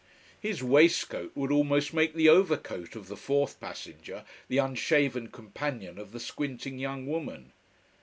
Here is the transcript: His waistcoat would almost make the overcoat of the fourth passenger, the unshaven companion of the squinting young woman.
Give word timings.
His 0.39 0.63
waistcoat 0.63 1.31
would 1.35 1.51
almost 1.51 1.93
make 1.93 2.15
the 2.15 2.27
overcoat 2.27 2.95
of 2.95 3.07
the 3.07 3.15
fourth 3.15 3.59
passenger, 3.59 4.25
the 4.47 4.57
unshaven 4.57 5.27
companion 5.27 5.99
of 5.99 6.11
the 6.11 6.19
squinting 6.19 6.79
young 6.79 7.05
woman. 7.05 7.53